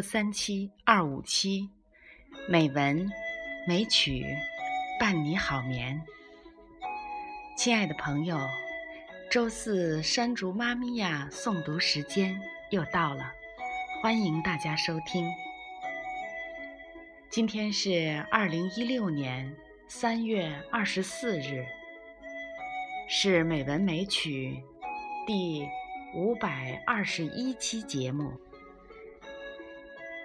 [0.00, 1.68] 三七二五七，
[2.48, 3.10] 美文
[3.66, 4.24] 美曲
[4.98, 6.00] 伴你好眠。
[7.56, 8.38] 亲爱的朋友，
[9.30, 12.40] 周四山竹妈咪呀诵读时间
[12.70, 13.32] 又到了，
[14.02, 15.28] 欢迎大家收听。
[17.28, 19.54] 今天是二零一六年
[19.88, 21.64] 三月二十四日，
[23.08, 24.62] 是美文美曲
[25.26, 25.66] 第
[26.14, 28.32] 五百二十一期节目。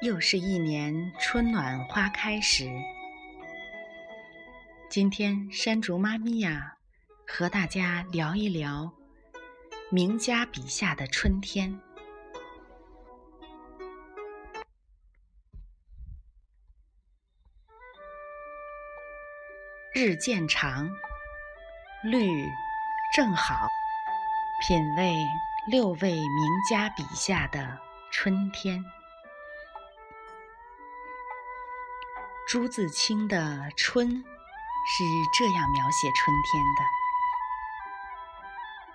[0.00, 2.70] 又是一年春暖花开时，
[4.88, 6.76] 今天山竹妈咪呀，
[7.26, 8.92] 和大家聊一聊
[9.90, 11.80] 名家笔下的春天。
[19.92, 20.88] 日渐长，
[22.04, 22.46] 绿
[23.16, 23.66] 正好，
[24.64, 25.12] 品味
[25.66, 27.76] 六位名家笔下的
[28.12, 28.84] 春天。
[32.48, 33.36] 朱自清的
[33.76, 35.04] 《春》是
[35.38, 36.82] 这样描写春天的：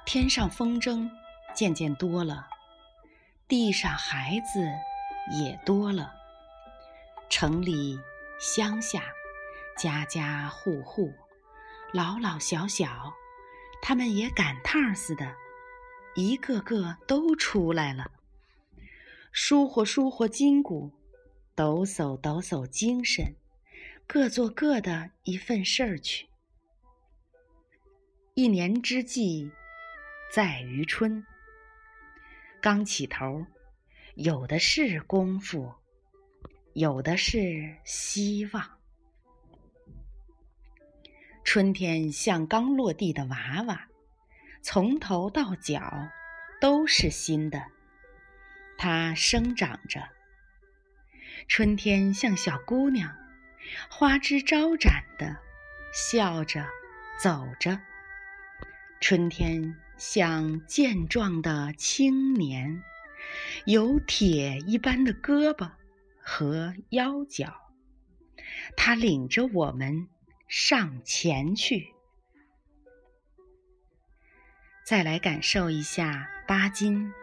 [0.07, 1.07] 天上风筝
[1.53, 2.47] 渐渐多了，
[3.47, 4.67] 地上孩子
[5.39, 6.11] 也多了，
[7.29, 7.99] 城里
[8.39, 9.03] 乡下，
[9.77, 11.13] 家家户户，
[11.93, 13.13] 老老小小，
[13.83, 15.35] 他们也赶趟似的，
[16.15, 18.09] 一个个都出来了，
[19.31, 20.91] 舒活舒活筋骨，
[21.53, 23.35] 抖擞抖擞精神。
[24.05, 26.27] 各做各的一份事儿去。
[28.35, 29.51] 一年之计
[30.31, 31.25] 在于春。
[32.61, 33.45] 刚起头，
[34.15, 35.73] 有的是功夫，
[36.73, 38.79] 有的是希望。
[41.43, 43.87] 春天像刚落地的娃娃，
[44.61, 46.09] 从头到脚
[46.61, 47.65] 都是新的，
[48.77, 50.07] 它生长着。
[51.47, 53.22] 春天像小姑娘。
[53.89, 55.37] 花枝招展的，
[55.93, 56.65] 笑着
[57.21, 57.79] 走着。
[58.99, 62.81] 春天像健壮的青年，
[63.65, 65.71] 有铁一般的胳膊
[66.21, 67.73] 和腰脚。
[68.77, 70.07] 他领着我们
[70.47, 71.93] 上前去。
[74.85, 77.07] 再来感受一下巴金《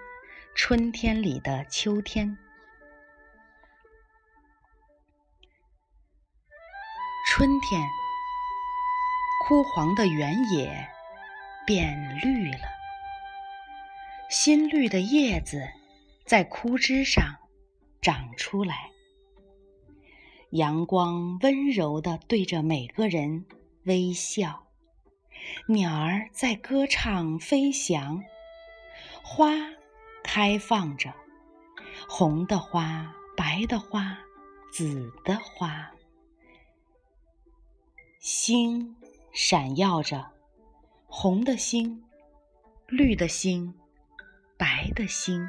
[0.54, 2.28] 春天里的秋天》。
[7.32, 7.80] 春天，
[9.46, 10.88] 枯黄的原野
[11.64, 12.58] 变绿了，
[14.28, 15.62] 新绿的叶子
[16.26, 17.36] 在枯枝上
[18.02, 18.90] 长出来。
[20.50, 23.46] 阳光温柔地对着每个人
[23.84, 24.66] 微笑，
[25.68, 28.24] 鸟儿在歌唱飞翔，
[29.22, 29.52] 花
[30.24, 31.14] 开放着，
[32.08, 34.18] 红的花，白的花，
[34.72, 35.92] 紫的花。
[38.20, 38.94] 星
[39.32, 40.30] 闪耀着，
[41.06, 42.04] 红的星，
[42.86, 43.72] 绿的星，
[44.58, 45.48] 白的星。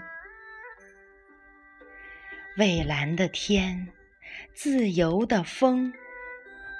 [2.55, 3.89] 蔚蓝的天，
[4.53, 5.91] 自由的风，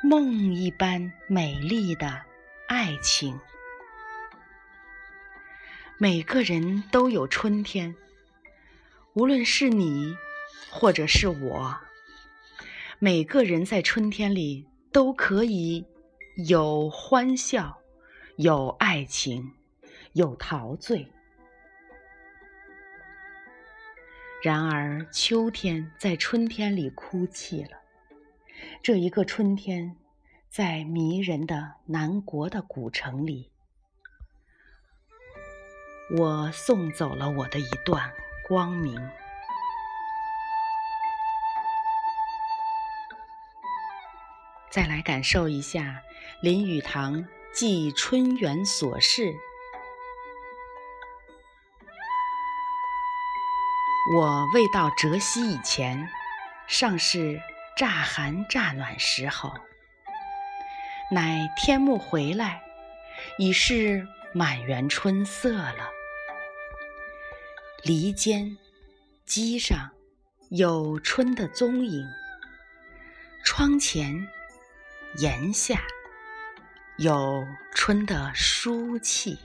[0.02, 2.22] 梦一般美丽的
[2.70, 3.38] 爱情。
[5.98, 7.94] 每个人都有春天，
[9.12, 10.16] 无论是你，
[10.70, 11.78] 或者是我，
[12.98, 14.71] 每个人在春天里。
[14.92, 15.86] 都可以
[16.48, 17.80] 有欢笑，
[18.36, 19.54] 有爱情，
[20.14, 21.08] 有陶醉。
[24.44, 27.78] 然而，秋天在春天里哭泣了。
[28.82, 29.96] 这一个春天，
[30.50, 33.50] 在迷人的南国的古城里，
[36.18, 38.12] 我送走了我的一段
[38.48, 39.00] 光明。
[44.72, 46.02] 再来感受一下
[46.42, 49.36] 林语堂记春园琐事。
[54.16, 56.10] 我未到浙西以前，
[56.68, 57.42] 尚是
[57.76, 59.54] 乍寒乍暖时候，
[61.12, 62.62] 乃天暮回来，
[63.38, 65.90] 已是满园春色了。
[67.84, 68.58] 篱间、
[69.26, 69.92] 机上
[70.50, 72.06] 有春的踪影，
[73.44, 74.30] 窗前。
[75.18, 75.84] 檐下
[76.98, 79.38] 有春的书气，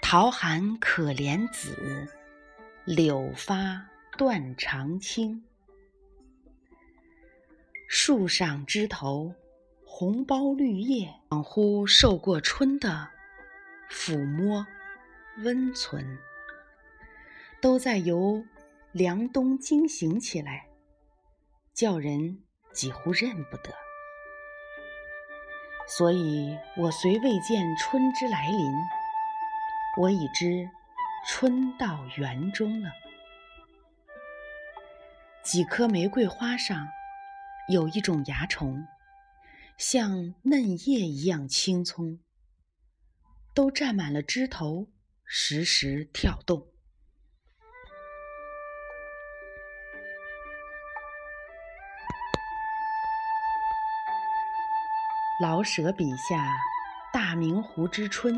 [0.00, 2.08] 桃含可怜子，
[2.86, 5.44] 柳发断肠青。
[7.86, 9.34] 树上枝头
[9.84, 13.10] 红苞绿叶，仿佛受过春的
[13.90, 14.66] 抚摸
[15.44, 16.18] 温存，
[17.60, 18.42] 都在由
[18.92, 20.66] 凉冬惊醒起来，
[21.74, 22.42] 叫人
[22.72, 23.70] 几乎认不得。
[25.96, 28.72] 所以我虽未见春之来临，
[29.98, 30.70] 我已知
[31.26, 32.90] 春到园中了。
[35.42, 36.86] 几棵玫瑰花上
[37.68, 38.86] 有一种蚜虫，
[39.76, 42.20] 像嫩叶一样青葱，
[43.52, 44.86] 都占满了枝头，
[45.24, 46.69] 时时跳动。
[55.40, 56.36] 老舍笔下
[57.10, 58.34] 《大明湖之春》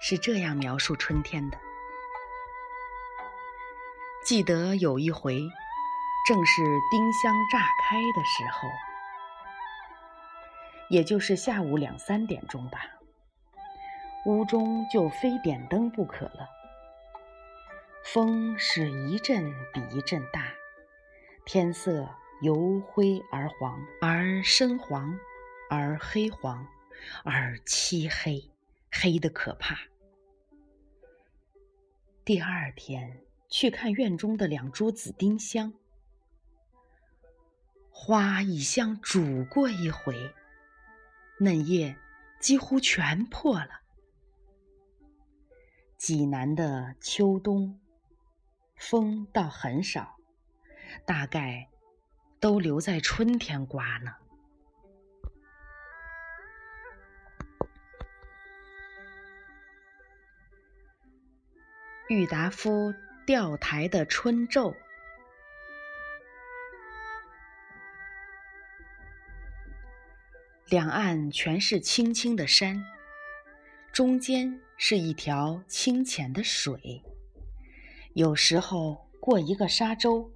[0.00, 1.58] 是这样描述春天的：
[4.24, 5.38] 记得有一回，
[6.26, 8.66] 正是丁香炸开的时候，
[10.88, 12.80] 也就是下午两三点钟吧，
[14.24, 16.48] 屋中就非点灯不可了。
[18.02, 20.46] 风是一阵比一阵大，
[21.44, 22.08] 天色
[22.40, 25.14] 由灰而黄，而深黄。
[25.74, 26.66] 而黑黄，
[27.24, 28.50] 而漆黑，
[28.92, 29.76] 黑的可怕。
[32.24, 35.74] 第二天去看院中的两株紫丁香，
[37.90, 40.32] 花已像煮过一回，
[41.40, 41.96] 嫩叶
[42.40, 43.80] 几乎全破了。
[45.98, 47.80] 济南的秋冬，
[48.76, 50.16] 风倒很少，
[51.04, 51.68] 大概
[52.38, 54.14] 都留在春天刮呢。
[62.08, 62.92] 郁达夫
[63.24, 64.74] 钓台的春昼，
[70.68, 72.84] 两岸全是青青的山，
[73.90, 77.02] 中间是一条清浅的水，
[78.12, 80.30] 有时候过一个沙洲，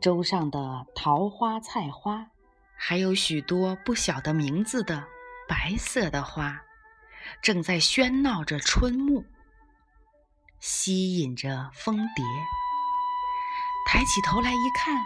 [0.00, 2.30] 洲上的桃花、菜花，
[2.74, 5.06] 还有许多不晓得名字的
[5.46, 6.62] 白色的花，
[7.42, 9.22] 正在喧闹着春暮。
[10.58, 12.24] 吸引着蜂蝶，
[13.86, 15.00] 抬起头来一看，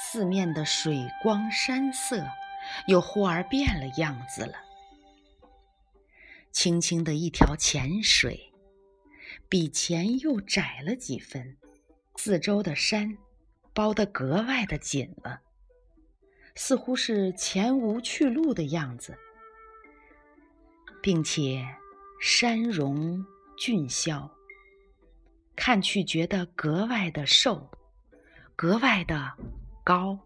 [0.00, 2.26] 四面的水光山色
[2.86, 4.54] 又忽而变了样子了。
[6.50, 8.52] 轻轻的一条浅水，
[9.48, 11.56] 比前又窄了几分，
[12.16, 13.18] 四周的山
[13.72, 15.42] 包得格外的紧了，
[16.56, 19.16] 似乎是前无去路的样子，
[21.00, 21.64] 并且
[22.18, 23.24] 山容
[23.56, 24.34] 峻峭。
[25.58, 27.68] 看去觉得格外的瘦，
[28.54, 29.34] 格外的
[29.82, 30.20] 高。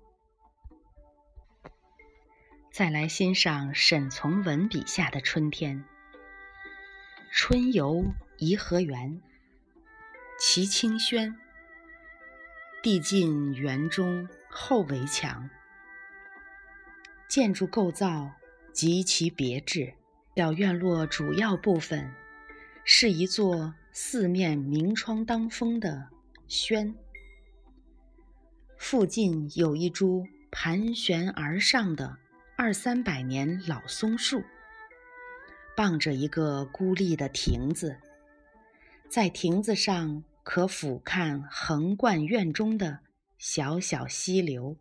[2.70, 5.82] 再来欣赏沈从文笔下的春天。
[7.32, 8.04] 春游
[8.36, 9.22] 颐和园，
[10.38, 11.34] 齐清轩。
[12.82, 15.48] 地进园中后围墙，
[17.26, 18.30] 建筑构造
[18.74, 19.94] 极其别致。
[20.36, 22.12] 小院落主要部分
[22.84, 23.72] 是一座。
[23.94, 26.08] 四面明窗当风的
[26.48, 26.94] 轩，
[28.78, 32.16] 附近有一株盘旋而上的
[32.56, 34.42] 二三百年老松树，
[35.76, 37.98] 傍着一个孤立的亭子，
[39.10, 43.00] 在亭子上可俯瞰横贯院中的
[43.36, 44.78] 小小溪流。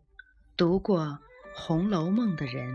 [0.56, 1.02] 读过
[1.54, 2.74] 《红楼梦》的人，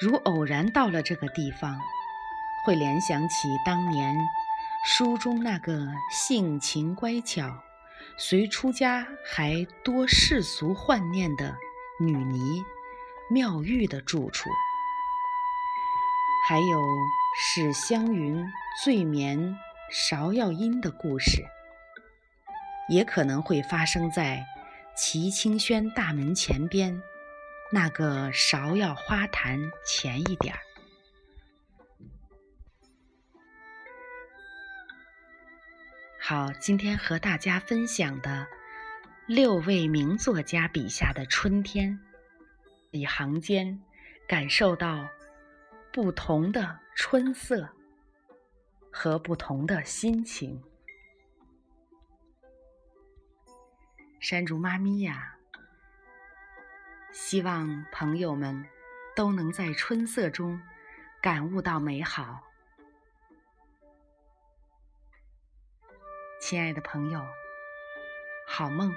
[0.00, 1.76] 如偶然到了这个地方，
[2.64, 4.16] 会联想起当年。
[4.86, 7.50] 书中那个性情乖巧、
[8.18, 11.56] 随出家还多世俗幻念的
[11.98, 12.62] 女尼
[13.30, 14.50] 妙玉的住处，
[16.46, 16.82] 还有
[17.34, 18.46] 史湘云
[18.84, 19.56] 醉眠
[19.90, 21.42] 芍药阴的故事，
[22.90, 24.44] 也可能会发生在
[24.94, 27.00] 齐清轩大门前边
[27.72, 30.60] 那个芍药花坛前一点儿。
[36.26, 38.46] 好，今天和大家分享的
[39.26, 42.00] 六位名作家笔下的春天，
[42.92, 43.78] 一行间
[44.26, 45.06] 感受到
[45.92, 47.68] 不同的春色
[48.90, 50.64] 和不同的心情。
[54.18, 55.36] 山竹妈咪呀，
[57.12, 58.64] 希望朋友们
[59.14, 60.58] 都能在春色中
[61.20, 62.43] 感悟到美好。
[66.46, 67.26] 亲爱的朋友，
[68.44, 68.94] 好梦。